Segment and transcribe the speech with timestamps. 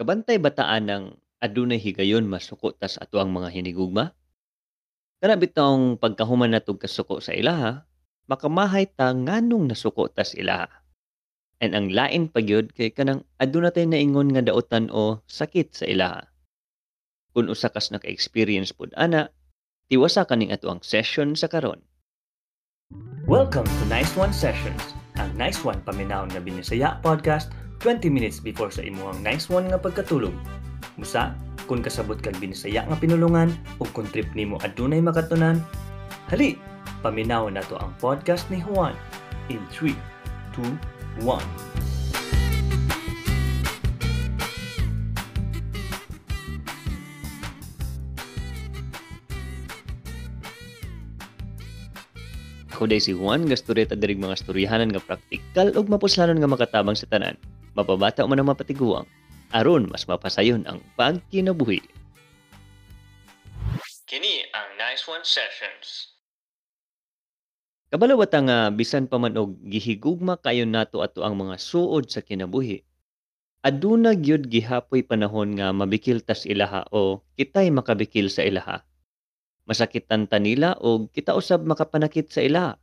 [0.00, 1.04] Kabantay bataan ng
[1.44, 4.16] adunay higayon masuko tas ato ang mga hinigugma?
[5.20, 7.84] Kana bitawng pagkahuman natog kasuko sa ilaha,
[8.24, 10.72] makamahay ta nganong nasuko tas ilaha.
[11.60, 16.24] And ang lain pagyud kay kanang aduna tay naingon nga daotan o sakit sa ilaha.
[17.36, 19.28] Kung usa kas naka-experience pud ana,
[19.92, 21.84] tiwasa kaning ato ang session sa karon.
[23.28, 27.52] Welcome to Nice One Sessions, ang Nice One paminawon nga binisaya podcast
[27.82, 30.30] 20 minutes before sa imuhang nice one nga pagkatulog.
[30.94, 31.34] Musa,
[31.66, 33.50] kung kasabot kag binisaya nga pinulungan
[33.82, 35.58] o kung trip nimo adunay makatunan,
[36.30, 36.54] hali,
[37.02, 38.94] paminaw na to ang podcast ni Juan
[39.50, 39.90] in 3,
[40.54, 41.82] 2, 1.
[52.78, 57.10] Ako day si Juan, storeta dirig mga storyahanan nga praktikal ug mapuslanon nga makatabang sa
[57.10, 57.34] tanan.
[57.72, 59.08] Mapabata man ang mapatiguang.
[59.52, 61.80] Aron mas mapasayon ang pagkinabuhi.
[64.04, 66.12] Kini ang Nice One Sessions.
[67.92, 72.84] Kabalawat nga bisan pa man og gihigugma kayo nato ato ang mga suod sa kinabuhi.
[73.64, 78.84] Aduna gyud gihapoy panahon nga mabikil tas ilaha o kitay makabikil sa ilaha.
[79.68, 82.80] Masakitan ta nila o kita usab makapanakit sa ilaha.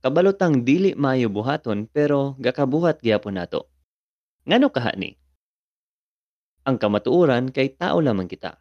[0.00, 3.68] Kabalotang dili maayo buhaton pero gakabuhat gyapon nato.
[4.48, 5.12] Ngano kaha ni?
[6.64, 8.56] Ang kamatuoran kay tao lamang kita.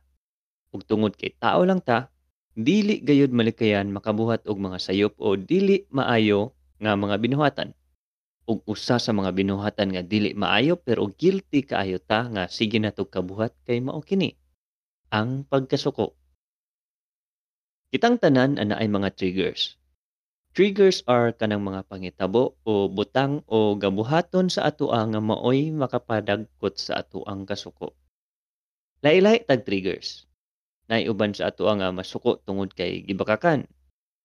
[0.75, 2.11] Ug tungod kay tao lang ta,
[2.51, 6.51] dili gayud malikayan makabuhat og mga sayop o dili maayo
[6.83, 7.71] nga mga binuhatan.
[8.51, 12.91] Ug usa sa mga binuhatan nga dili maayo pero guilty kaayo ta nga sige na
[12.91, 14.35] kabuhat kay mao kini
[15.07, 16.19] ang pagkasuko.
[17.95, 19.79] Kitang tanan ana ay mga triggers.
[20.57, 27.05] Triggers are kanang mga pangitabo o butang o gabuhaton sa atoa nga maoy makapadagkot sa
[27.05, 27.93] atoang kasuko.
[29.05, 30.25] Lailay tag triggers.
[30.89, 33.69] Naiuban sa atoa nga masuko tungod kay gibakakan.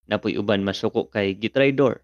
[0.08, 2.01] Napoy uban masuko kay gitraydor.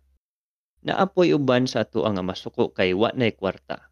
[0.84, 3.88] Naapoy uban sa atoa nga masuko kay wa nay kwarta.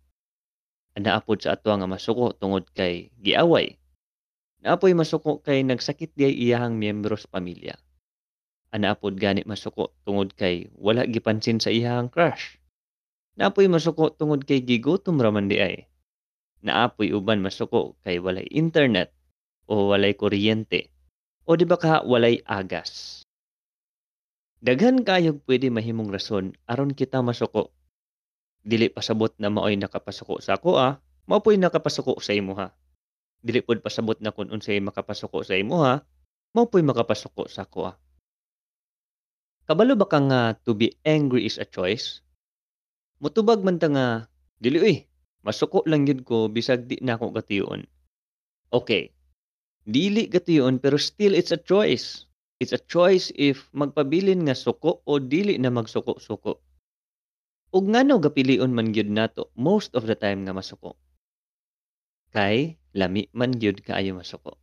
[1.00, 3.80] Naapod sa atoa nga masuko tungod kay giaway
[4.60, 7.85] Naapoy masuko kay nagsakit diay iyahang miyembro sa pamilya.
[8.76, 12.60] Anaapod gani masuko tungod kay wala gipansin sa iyahang crush.
[13.40, 15.88] Naapoy masuko tungod kay gigutom raman di ay.
[16.60, 19.16] Naapoy uban masuko kay walay internet
[19.64, 20.92] o walay kuryente
[21.48, 23.24] o di ba ka walay agas.
[24.60, 27.72] Daghan kayog pwede mahimong rason aron kita masuko.
[28.60, 32.76] Dili pasabot na maoy nakapasuko sa ako ah, mao'y nakapasuko sa imo ha
[33.46, 36.02] dili pod pasabot na kun unsay makapasuko sa imuha,
[36.50, 37.94] mao po'y makapasuko sa ako.
[39.66, 42.22] Kabalo ba ka nga to be angry is a choice?
[43.18, 44.30] Mutubag man ta nga
[44.62, 44.96] dili uy,
[45.42, 47.82] masuko lang yun ko bisag di na ako gatuyon.
[48.70, 49.10] Okay.
[49.82, 52.30] Dili gatuyon pero still it's a choice.
[52.62, 56.62] It's a choice if magpabilin nga suko o dili na magsuko-suko.
[57.74, 60.94] Ug ngano gapilion man gyud nato most of the time nga masuko.
[62.30, 64.62] Kay lami man gyud kaayo masuko.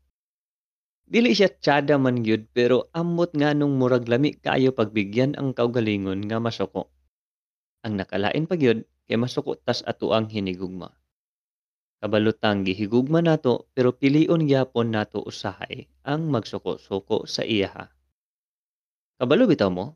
[1.13, 6.25] Dili siya tiyada man gyud pero amot nga nung murag lami kaayo pagbigyan ang kaugalingon
[6.25, 6.89] nga masuko.
[7.85, 10.89] Ang nakalain pa gyud kay masuko tas ato ang hinigugma.
[12.01, 17.93] Kabalutang gihigugma nato pero pilion gyapon nato usahay ang magsuko-suko sa iyaha.
[19.21, 19.93] Kabalo bitaw mo?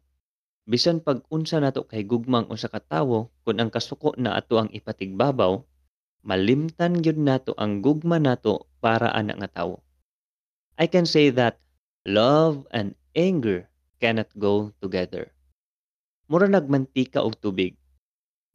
[0.69, 4.69] Bisan pag unsa nato kay gugmang usa ka tawo kun ang kasuko na ato ang
[4.69, 5.66] ipatigbabaw,
[6.22, 9.87] malimtan gyud nato ang gugma nato para ana nga tawo.
[10.78, 11.58] I can say that
[12.06, 13.66] love and anger
[13.98, 15.34] cannot go together.
[16.30, 17.74] Mura nagmantika og tubig.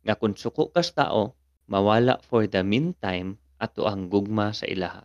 [0.07, 1.35] Nga kung suko kas tao,
[1.67, 5.03] mawala for the meantime ato ang gugma sa ilaha.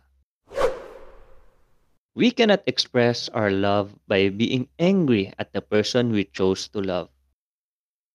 [2.14, 7.10] We cannot express our love by being angry at the person we chose to love.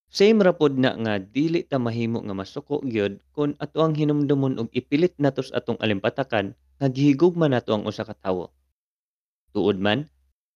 [0.07, 4.71] Same rapod na nga dili ta mahimo nga masuko gyud kun ato ang hinumdumon og
[4.71, 8.47] ipilit natos atong alimpatakan nga gihigugma nato ang usa ka tawo.
[9.53, 10.09] Tuod man,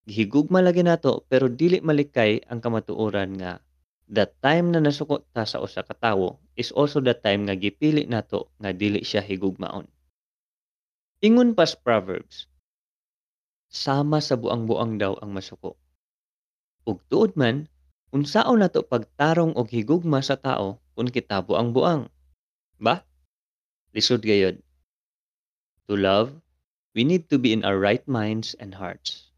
[0.09, 3.61] gihigugma lagi nato pero dili malikay ang kamatuoran nga
[4.09, 8.09] the time na nasuko ta sa usa ka tawo is also the time nga gipili
[8.09, 9.85] nato nga dili siya higugmaon.
[11.21, 12.49] Ingon pas Proverbs,
[13.69, 15.77] sama sa buang-buang daw ang masuko.
[16.87, 17.67] Ug tuod man,
[18.07, 22.07] Unsaon nato pagtarong og higugma sa tao kung kitabo ang buang?
[22.79, 23.03] Ba?
[23.91, 24.63] Lisod gayod.
[25.91, 26.31] To love,
[26.97, 29.29] we need to be in our right minds and hearts.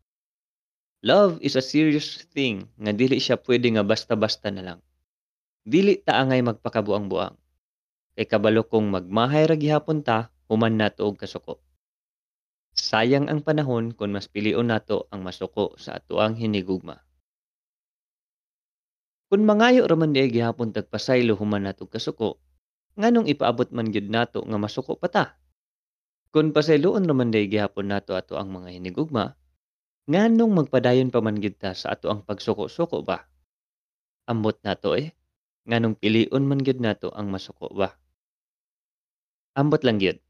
[1.04, 4.80] Love is a serious thing nga dili siya pwede nga basta-basta na lang.
[5.68, 7.36] Dili ta angay magpakabuang-buang.
[8.16, 11.60] Kay kabalo kong magmahay ra gihapon ta human nato og kasuko.
[12.80, 17.04] Sayang ang panahon kung mas pilion nato ang masuko sa atuang hinigugma.
[19.28, 22.40] Kung mangayo raman di gihapon tagpasaylo human nato kasuko,
[22.96, 25.39] nganong ipaabot man gyud nato nga masuko pa ta?
[26.30, 29.34] Kung pasayloon raman di gihapon nato ato ang mga hinigugma,
[30.06, 33.26] nganong magpadayon pa man gyud ta sa ato ang pagsuko-suko ba?
[34.30, 35.10] Ambot nato eh,
[35.66, 37.98] nganong pilion man gyud nato ang masuko ba?
[39.58, 40.22] Ambot lang gyud.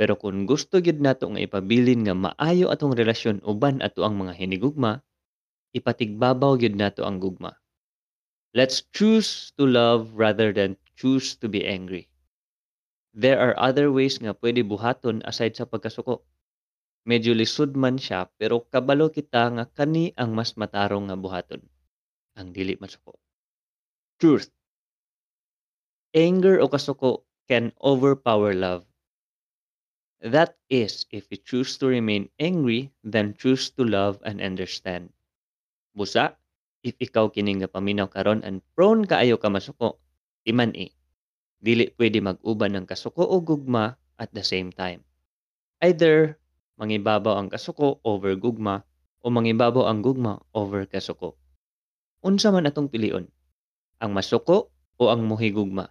[0.00, 4.32] Pero kung gusto gyud nato nga ipabilin nga maayo atong relasyon uban ato ang mga
[4.32, 5.04] hinigugma,
[5.76, 7.52] ipatigbabaw gyud nato ang gugma.
[8.56, 12.08] Let's choose to love rather than choose to be angry.
[13.16, 16.20] There are other ways nga pwede buhaton aside sa pagkasuko.
[17.08, 21.64] Medyo lisod man siya pero kabalo kita nga kani ang mas matarong nga buhaton.
[22.36, 23.16] Ang dili masuko.
[24.20, 24.52] Truth.
[26.12, 28.84] Anger o kasuko can overpower love.
[30.20, 35.12] That is, if you choose to remain angry, then choose to love and understand.
[35.92, 36.36] Busa,
[36.84, 40.00] if ikaw kining nga paminaw karon and prone kaayo ka masuko,
[40.48, 40.95] iman i.
[41.66, 45.02] Dili pwede mag-uban ng kasuko o gugma at the same time.
[45.82, 46.38] Either
[46.78, 48.86] mangibabaw ang kasuko over gugma
[49.18, 51.34] o mangibabaw ang gugma over kasuko.
[52.22, 53.26] Unsa man atong pilion?
[53.98, 55.90] Ang masuko o ang muhigugma?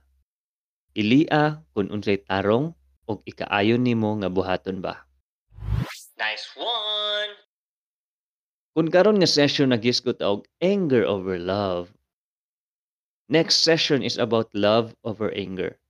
[0.95, 2.71] Ilia kung unsay tarong
[3.04, 5.04] o ikaayon nimo nga buhaton ba.
[6.16, 7.36] Nice one!
[8.71, 11.92] Kung karon nga session nagisgot og anger over love.
[13.25, 15.81] Next session is about love over anger.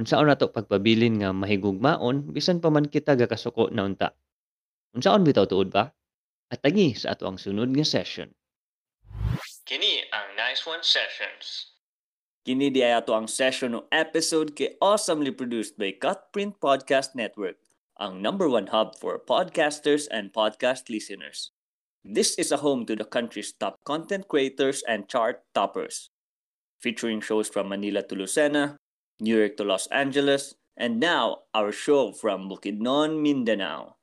[0.00, 4.16] Unsaon nato pagpabilin nga mahigugmaon bisan pa man kita gakasuko na unta.
[4.96, 5.92] Unsaon bitaw tuod ba?
[6.48, 8.32] At tagi sa ato ang sunod nga session.
[9.68, 11.76] Kini ang Nice One Sessions.
[12.48, 17.60] Kini di ay ato ang session o episode kay awesomely produced by Cutprint Podcast Network,
[18.00, 21.52] ang number one hub for podcasters and podcast listeners.
[22.00, 26.08] This is a home to the country's top content creators and chart toppers,
[26.78, 28.78] featuring shows from Manila to Lucena,
[29.20, 33.98] New York to Los Angeles, and now our show from Bukidnon, Mindanao.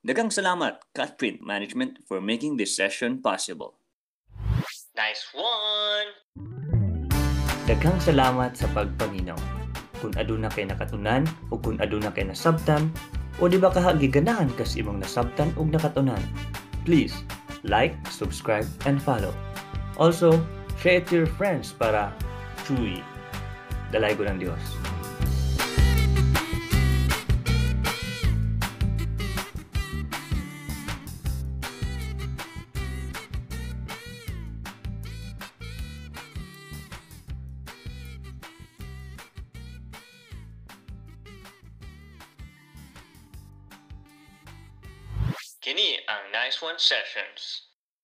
[0.00, 3.76] Dagang salamat, Cutprint Management, for making this session possible.
[4.96, 6.08] Nice one!
[7.68, 9.38] Daghang salamat sa pagpanginaw.
[10.00, 12.88] Kung aduna kay nakatunan o kung aduna kay nasabtan
[13.38, 16.18] o di ba kahagiganahan kas imong nasabtan ug nakatunan.
[16.88, 17.14] Please
[17.62, 19.30] like, subscribe and follow.
[20.00, 20.40] Also,
[20.80, 22.16] share your friends para
[22.64, 23.04] chewy.
[23.92, 24.64] Dalay ko ng Diyos.
[45.60, 47.69] Kini ang Nice One Sessions.